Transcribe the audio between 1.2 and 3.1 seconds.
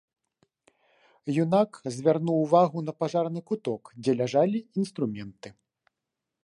Юнак звярнуў увагу на